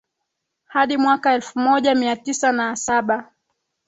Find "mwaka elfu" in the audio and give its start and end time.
0.97-1.59